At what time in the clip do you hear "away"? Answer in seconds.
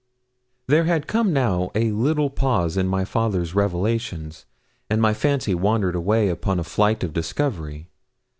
5.95-6.29